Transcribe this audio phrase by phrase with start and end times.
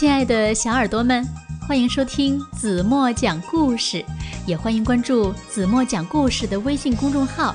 [0.00, 1.22] 亲爱的小耳朵们，
[1.68, 4.02] 欢迎收听子墨讲故事，
[4.46, 7.54] 也欢迎关注子墨讲故事的微信公众号。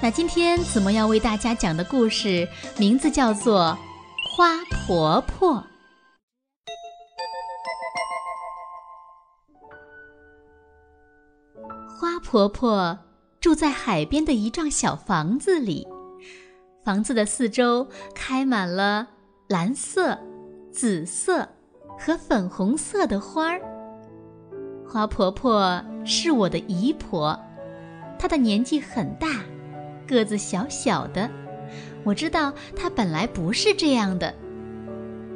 [0.00, 3.76] 那今天子墨要为大家讲的故事名字叫做
[4.36, 5.56] 《花婆婆》。
[12.00, 12.96] 花婆婆
[13.40, 15.88] 住在海边的一幢小房子里，
[16.84, 19.08] 房子的四周开满了
[19.48, 20.16] 蓝色、
[20.80, 21.44] 紫色
[21.98, 23.60] 和粉红色的花儿。
[24.86, 27.36] 花婆婆是我的姨婆，
[28.16, 29.40] 她的年纪很大，
[30.06, 31.28] 个子小小的。
[32.04, 34.32] 我知道她本来不是这样的。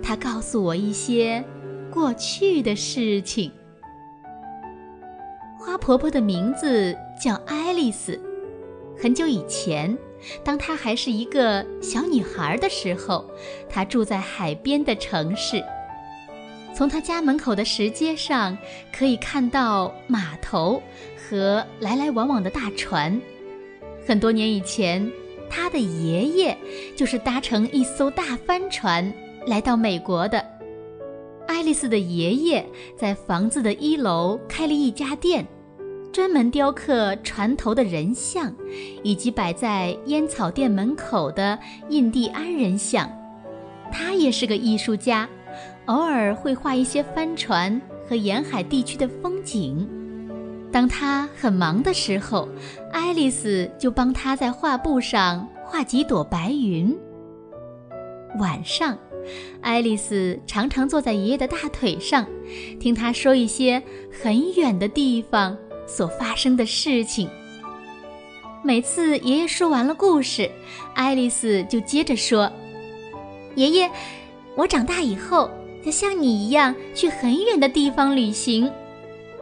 [0.01, 1.45] 她告诉我一些
[1.91, 3.51] 过去的事情。
[5.59, 8.17] 花婆婆的名字叫爱丽丝。
[8.97, 9.99] 很久以前，
[10.45, 13.25] 当她还是一个小女孩的时候，
[13.69, 15.63] 她住在海边的城市。
[16.75, 18.57] 从她家门口的石阶上，
[18.93, 20.83] 可以看到码头
[21.17, 23.21] 和来来往往的大船。
[24.07, 25.11] 很多年以前，
[25.51, 26.57] 她的爷爷
[26.97, 29.13] 就是搭乘一艘大帆船
[29.47, 30.45] 来到美国的。
[31.47, 32.65] 爱丽丝的爷爷
[32.97, 35.47] 在房子的一楼开了一家店，
[36.13, 38.55] 专门雕刻船头的人像，
[39.03, 43.11] 以及摆在烟草店门口的印第安人像。
[43.91, 45.27] 他也是个艺术家，
[45.87, 49.89] 偶尔会画一些帆船和沿海地区的风景。
[50.71, 52.47] 当他很忙的时候，
[52.93, 56.95] 爱丽丝就帮他在画布上画几朵白云。
[58.39, 58.99] 晚上。
[59.61, 62.27] 爱丽丝常常坐在爷爷的大腿上，
[62.81, 67.29] 听他说一些很远的地方所发生的事情。
[68.65, 70.51] 每次爷爷说完了故事，
[70.95, 72.53] 爱丽丝就接着说
[73.57, 73.91] ：“爷爷，
[74.57, 75.51] 我长大以后
[75.85, 78.71] 要像你一样去很远的地方旅行。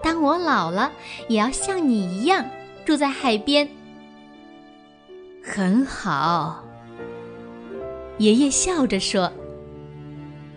[0.03, 0.91] 当我老了，
[1.29, 2.45] 也要像你一样
[2.87, 3.69] 住在海边。”
[5.45, 6.65] 很好，
[8.19, 9.31] 爷爷笑着说。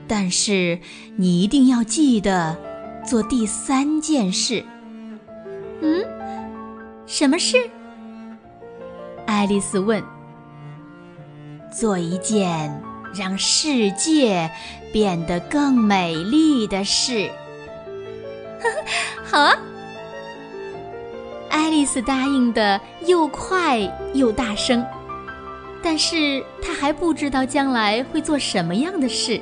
[0.07, 0.79] 但是
[1.15, 2.57] 你一定要记得
[3.05, 4.63] 做第三件事。
[7.15, 7.69] 什么事？
[9.27, 10.03] 爱丽丝问。
[11.71, 12.81] 做一件
[13.13, 14.49] 让世界
[14.91, 17.29] 变得更美丽的事。
[19.23, 19.55] 好啊！
[21.51, 23.77] 爱丽丝答应的又快
[24.15, 24.83] 又大声，
[25.83, 29.39] 但是她还不知道将来会做什么样的事。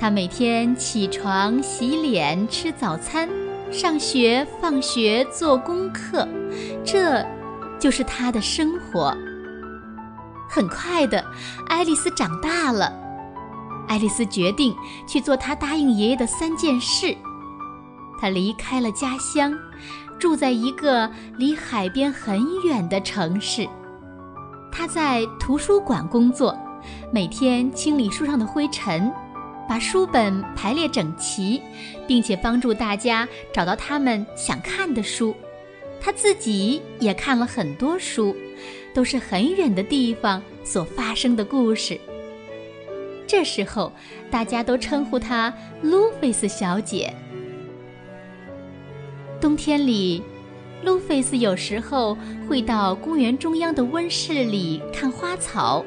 [0.00, 3.28] 他每天起床、洗脸、吃早餐、
[3.72, 6.26] 上学、放学、做功课，
[6.84, 7.26] 这
[7.80, 9.12] 就是他的生活。
[10.48, 11.24] 很快的，
[11.66, 12.92] 爱丽丝长大了。
[13.88, 14.72] 爱丽丝决定
[15.06, 17.16] 去做她答应爷爷的三件事。
[18.20, 19.52] 她离开了家乡，
[20.16, 23.68] 住在一个离海边很远的城市。
[24.70, 26.56] 她在图书馆工作，
[27.12, 29.12] 每天清理书上的灰尘。
[29.68, 31.60] 把书本排列整齐，
[32.06, 35.34] 并且帮助大家找到他们想看的书。
[36.00, 38.34] 他自己也看了很多书，
[38.94, 42.00] 都是很远的地方所发生的故事。
[43.26, 43.92] 这时候，
[44.30, 45.52] 大家都称呼她
[45.82, 47.12] 路菲斯小姐。
[49.38, 50.22] 冬天里，
[50.82, 52.16] 路菲斯有时候
[52.48, 55.84] 会到公园中央的温室里看花草，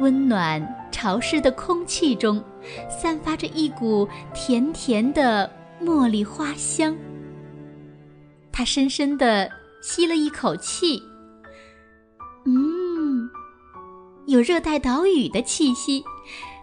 [0.00, 0.76] 温暖。
[0.92, 2.42] 潮湿的空气中，
[2.88, 5.50] 散发着一股甜甜的
[5.82, 6.96] 茉莉花香。
[8.52, 9.50] 他深深地
[9.82, 11.02] 吸了一口气，
[12.44, 13.30] 嗯，
[14.26, 16.04] 有热带岛屿的气息，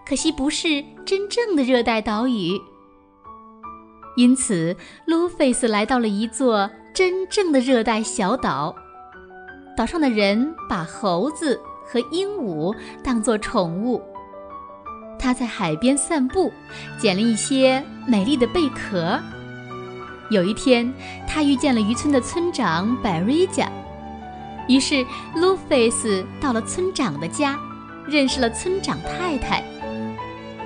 [0.05, 2.59] 可惜不是真正的热带岛屿。
[4.15, 4.75] 因此，
[5.05, 8.75] 路菲斯来到了一座真正的热带小岛。
[9.75, 14.01] 岛上的人把猴子和鹦鹉当作宠物。
[15.19, 16.51] 他在海边散步，
[16.97, 19.19] 捡了一些美丽的贝壳。
[20.29, 20.93] 有一天，
[21.27, 23.71] 他遇见了渔村的村长百瑞加，
[24.67, 25.05] 于是
[25.35, 27.57] 路菲斯到了村长的家，
[28.05, 29.63] 认识了村长太太。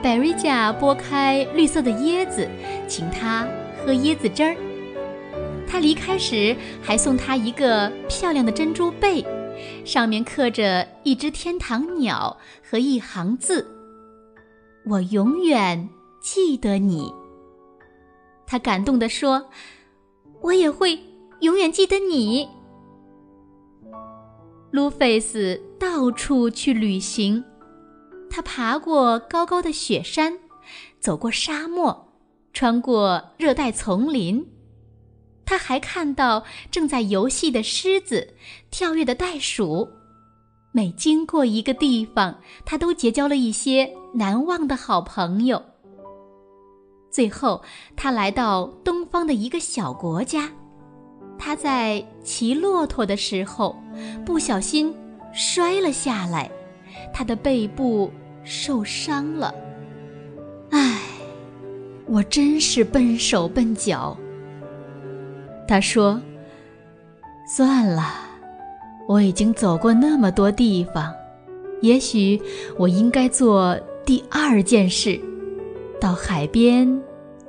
[0.01, 2.49] 百瑞加剥开绿色的椰子，
[2.87, 4.55] 请他喝椰子汁儿。
[5.67, 9.23] 他离开时还送他一个漂亮的珍珠贝，
[9.85, 12.35] 上面刻着一只天堂鸟
[12.67, 13.65] 和一行字。
[14.85, 15.89] 我永远
[16.21, 17.13] 记得你。
[18.45, 19.49] 他感动地说
[20.41, 20.99] ：“我也会
[21.39, 22.47] 永远记得你。”
[24.71, 27.43] 路菲斯到处去旅行，
[28.29, 30.39] 他爬过高高的雪山，
[30.99, 32.07] 走过沙漠，
[32.53, 34.45] 穿过热带丛林。
[35.45, 38.33] 他还看到正在游戏的狮子，
[38.69, 39.89] 跳跃的袋鼠。
[40.73, 45.61] 每经过一个地方，他都结交了一些难忘的好朋友。
[47.09, 47.61] 最后，
[47.95, 50.49] 他来到东方的一个小国家。
[51.37, 53.75] 他在骑骆驼的时候，
[54.25, 54.95] 不小心
[55.33, 56.49] 摔了下来，
[57.13, 58.09] 他的背部
[58.45, 59.53] 受伤了。
[60.69, 61.01] 唉，
[62.07, 64.17] 我真是笨手笨脚。
[65.67, 66.21] 他说
[67.45, 68.03] ：“算了，
[69.11, 71.13] 我已经走过那么多地方，
[71.81, 72.41] 也许
[72.77, 75.19] 我应该做第二件事，
[75.99, 76.87] 到海边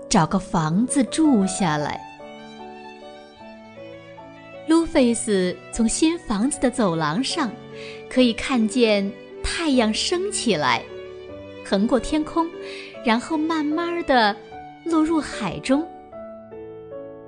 [0.08, 2.00] 找个房子住下来。”
[4.66, 7.48] 路费斯从新房子的走廊上，
[8.10, 9.08] 可以看见
[9.40, 10.82] 太阳升起来，
[11.64, 12.44] 横过天空，
[13.04, 14.34] 然后慢慢的
[14.84, 15.86] 落入海中。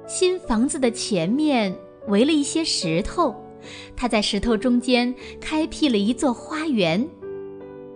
[0.09, 1.73] 新房子的前面
[2.09, 3.33] 围了一些石头，
[3.97, 7.07] 他在石头中间开辟了一座花园。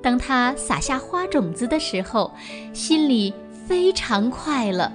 [0.03, 2.33] 当他撒下花种子的时候，
[2.73, 3.35] 心里
[3.67, 4.91] 非常快乐。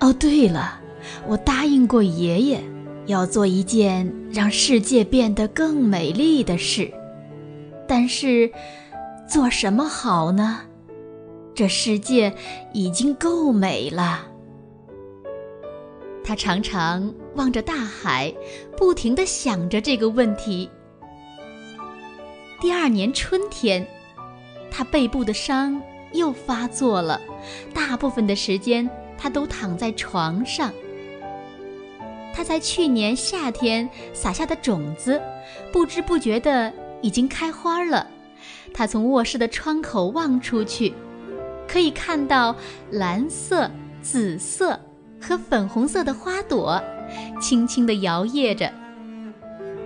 [0.00, 0.80] 哦，对了，
[1.26, 2.60] 我答应过爷爷。
[3.06, 6.90] 要做一件让世界变得更美丽的事，
[7.86, 8.50] 但是
[9.28, 10.62] 做什么好呢？
[11.54, 12.34] 这世界
[12.72, 14.26] 已经够美了。
[16.26, 18.34] 他常常望着大海，
[18.76, 20.68] 不停地想着这个问题。
[22.60, 23.86] 第二年春天，
[24.68, 25.80] 他背部的伤
[26.12, 27.20] 又发作了，
[27.72, 30.72] 大部分的时间他都躺在床上。
[32.34, 35.22] 他在去年夏天撒下的种子，
[35.72, 38.04] 不知不觉的已经开花了。
[38.74, 40.92] 他从卧室的窗口望出去，
[41.68, 42.56] 可以看到
[42.90, 43.70] 蓝色、
[44.02, 44.80] 紫色
[45.20, 46.82] 和粉红色的花朵，
[47.40, 48.70] 轻轻地摇曳着。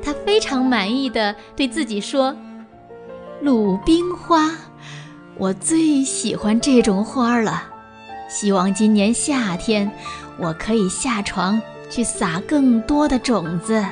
[0.03, 2.35] 他非常满意的对自己说
[3.43, 4.51] ：“鲁冰花，
[5.37, 7.65] 我最喜欢这种花了。
[8.29, 9.91] 希望今年夏天
[10.39, 11.61] 我可以下床。”
[11.91, 13.85] 去撒更多的种子，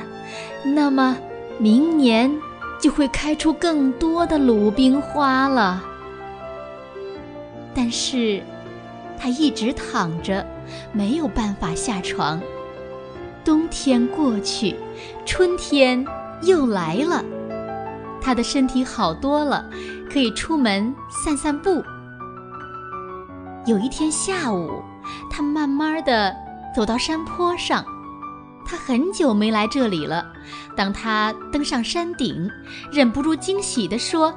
[0.63, 1.17] 那么
[1.57, 2.33] 明年
[2.79, 5.83] 就会开出更多的鲁冰花了。
[7.75, 8.41] 但是，
[9.17, 10.47] 他一直躺着，
[10.93, 12.41] 没有办法下床。
[13.43, 14.75] 冬天过去，
[15.25, 16.05] 春天
[16.41, 17.23] 又来了，
[18.21, 19.69] 他的身体好多了，
[20.11, 21.83] 可以出门散散步。
[23.65, 24.81] 有一天下午，
[25.29, 26.35] 他慢慢的。
[26.75, 27.83] 走到山坡上，
[28.63, 30.23] 他很久没来这里了。
[30.75, 32.47] 当他登上山顶，
[32.91, 34.31] 忍不住惊喜地说：“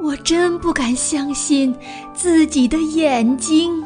[0.00, 1.76] 我真不敢相信
[2.14, 3.84] 自己的眼睛！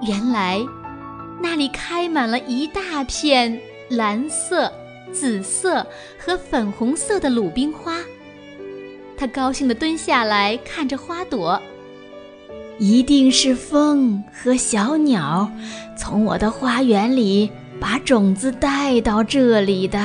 [0.00, 0.60] 原来，
[1.42, 4.72] 那里开满了一大片蓝色、
[5.12, 5.86] 紫色
[6.18, 7.98] 和粉红色的鲁冰花。”
[9.16, 11.60] 他高兴地蹲下来看着花朵。
[12.78, 15.50] 一定是风和小鸟
[15.96, 19.98] 从我的花园里把种子带到这里的。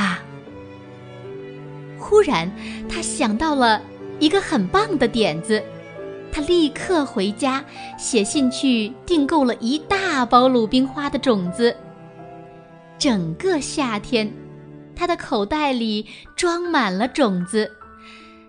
[2.00, 2.51] 忽然，
[2.89, 3.79] 他想到了
[4.20, 5.62] 一个很棒的点子，
[6.34, 7.63] 他立刻回家
[7.96, 11.75] 写信去订购了一大包鲁冰花的种子。
[12.98, 14.34] 整个夏天，
[14.96, 17.72] 他的口袋里装满了种子，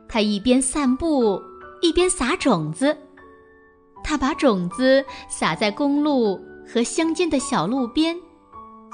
[0.09, 1.39] 他一边散步
[1.83, 2.97] 一边撒种子。
[4.03, 8.17] 他把种子撒在公路和乡间的小路边，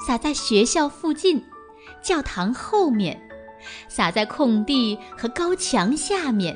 [0.05, 1.41] 撒在学校附近、
[2.03, 3.17] 教堂后面，
[3.87, 6.53] 撒在空地和高墙下面。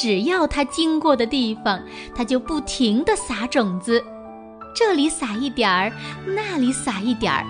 [0.00, 1.78] 只要它经过的地方，
[2.14, 4.02] 它就不停地撒种子，
[4.74, 5.92] 这里撒一点儿，
[6.24, 7.44] 那里撒一点儿。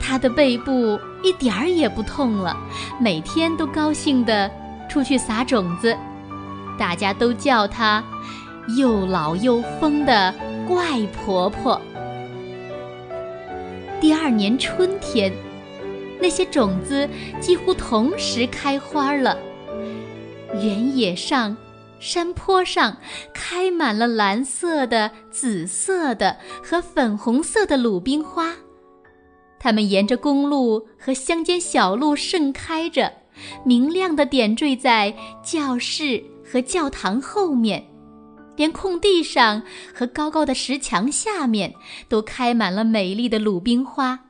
[0.00, 2.56] 它的背部一点儿也不痛了，
[2.98, 4.50] 每天都高兴地
[4.88, 5.96] 出去撒种子。
[6.76, 8.02] 大家都叫他。
[8.76, 10.34] 又老又疯的
[10.66, 11.80] 怪婆婆。
[14.00, 15.32] 第二年春天，
[16.20, 17.08] 那些种子
[17.40, 19.38] 几乎同时开花了。
[20.62, 21.56] 原野上、
[21.98, 22.96] 山坡上
[23.32, 28.54] 开满了蓝色的、紫色的和粉红色的鲁冰花，
[29.58, 33.12] 它们沿着公路和乡间小路盛开着，
[33.64, 37.84] 明亮的点缀在教室和教堂后面。
[38.56, 39.60] 连空地上
[39.92, 41.74] 和高高的石墙下面
[42.08, 44.26] 都开满了美丽的鲁冰花。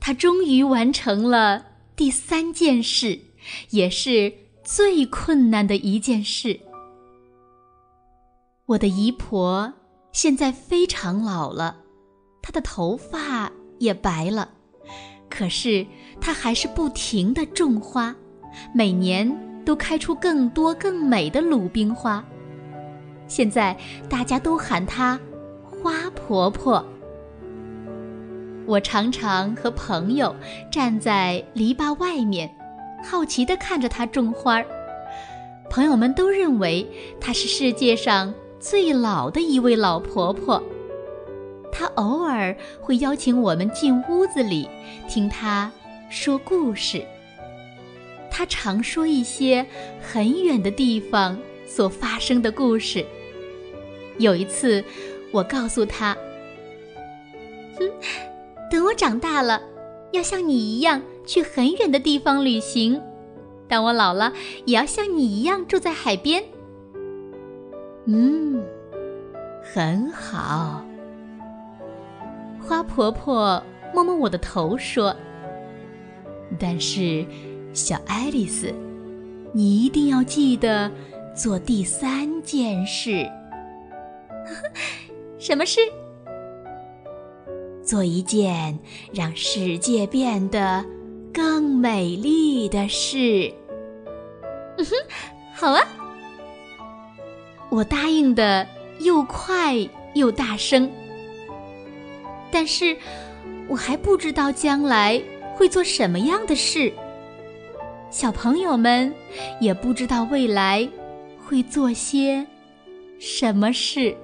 [0.00, 1.62] 他终于完成了
[1.94, 3.20] 第三件事，
[3.68, 4.32] 也是
[4.66, 6.58] 最困难的一件事。
[8.66, 9.72] 我的姨婆
[10.10, 11.76] 现在非常老了，
[12.42, 14.48] 她的头发也白了，
[15.30, 15.86] 可是
[16.20, 18.12] 她还是不停地种花，
[18.74, 19.32] 每年
[19.64, 22.24] 都开出更多更美的鲁冰花。
[23.28, 23.78] 现在
[24.10, 25.16] 大家都喊她
[25.62, 26.84] 花婆婆。
[28.66, 30.34] 我常常和朋友
[30.72, 32.52] 站在篱笆外面，
[33.02, 34.66] 好奇地看着她种花儿。
[35.68, 36.86] 朋友们都认为
[37.20, 38.32] 她是世界上。
[38.58, 40.60] 最老的一位老婆婆，
[41.70, 44.68] 她偶尔会邀请我们进屋子里
[45.06, 45.70] 听她
[46.10, 47.04] 说故事。
[48.28, 49.64] 她常说一些
[50.00, 53.04] 很远的地方所发生的故事。
[54.18, 54.82] 有一次，
[55.30, 56.16] 我告诉她
[57.78, 57.88] ：“哼，
[58.68, 59.62] 等我长大了，
[60.12, 63.00] 要像你一样去很远的地方旅行；
[63.68, 64.32] 当我老了，
[64.64, 66.42] 也要像你一样住在海边。”
[68.06, 68.64] 嗯，
[69.74, 70.82] 很好。
[72.60, 75.14] 花婆婆摸摸我的头说
[76.58, 77.26] ：“但是，
[77.72, 78.72] 小爱丽丝，
[79.52, 80.90] 你一定要记得
[81.34, 83.28] 做第三件事。
[85.38, 85.80] 什么事？
[87.82, 88.78] 做一件
[89.12, 90.84] 让世界变得
[91.36, 93.52] 更美丽的事。
[94.78, 94.94] 嗯哼，
[95.54, 95.86] 好啊。”
[97.68, 98.66] 我答应的
[99.00, 99.76] 又快
[100.14, 100.90] 又大声，
[102.50, 102.96] 但是
[103.68, 105.22] 我还不知道将来
[105.54, 106.90] 会做什么样的事。
[108.08, 109.12] 小朋友们
[109.60, 110.88] 也不知道未来
[111.44, 112.46] 会做些
[113.18, 114.16] 什么事。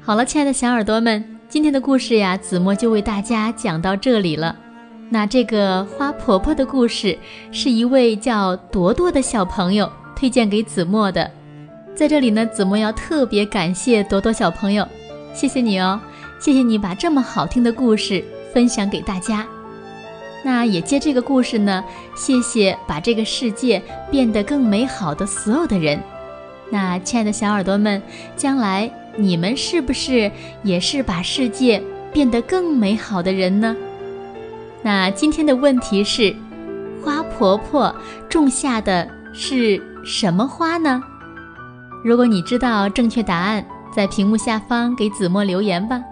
[0.00, 4.54] 好了，亲爱的小耳朵们，今天的故事呀，子墨就为大家讲到这里了。
[5.08, 7.18] 那这个花婆婆的故事
[7.50, 11.28] 是一位叫朵朵的小朋友推荐给子墨的，
[11.92, 14.86] 在这里呢，子墨要特别感谢朵朵小朋友，
[15.34, 16.00] 谢谢你哦，
[16.38, 19.44] 谢谢你把这么好听的故事分享给大家。
[20.44, 21.82] 那也借这个故事呢，
[22.14, 26.00] 谢谢把这个世界变得更美好的所有的人。
[26.70, 28.00] 那亲爱的小耳朵们，
[28.36, 30.30] 将来你们是不是
[30.62, 33.76] 也是把世界变得更美好的人呢？
[34.82, 36.34] 那今天的问题是，
[37.04, 37.94] 花婆婆
[38.28, 41.02] 种下的是什么花呢？
[42.02, 43.64] 如果你知道正确答案，
[43.94, 46.02] 在屏幕下方给子墨留言吧。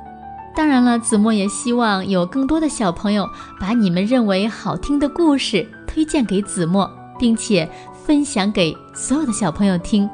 [0.54, 3.28] 当然了，子墨也希望有更多的小朋友
[3.60, 7.66] 把你们认为好听的故事推荐给子墨，并且
[8.04, 10.10] 分享给所有的小朋友听。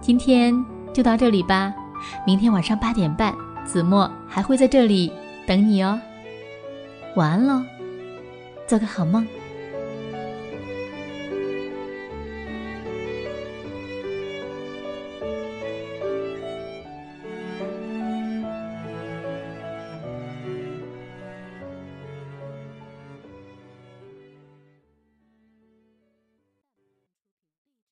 [0.00, 1.74] 今天就到这里吧，
[2.26, 5.12] 明天晚上八点半，子墨还会在这里
[5.46, 6.00] 等你哦。
[7.16, 7.62] 晚安喽，
[8.66, 9.26] 做个好梦。